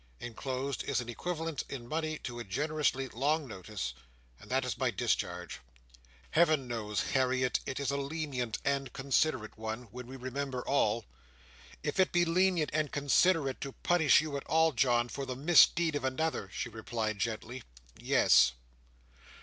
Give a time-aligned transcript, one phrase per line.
[0.19, 3.93] '—Enclosed is an equivalent in money to a generously long notice,
[4.39, 5.59] and this is my discharge.
[6.31, 11.05] Heaven knows, Harriet, it is a lenient and considerate one, when we remember all!"
[11.83, 15.95] "If it be lenient and considerate to punish you at all, John, for the misdeed
[15.95, 17.61] of another," she replied gently,
[17.95, 18.53] "yes."